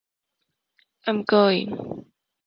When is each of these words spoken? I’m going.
I’m 1.09 1.17
going. 1.31 1.69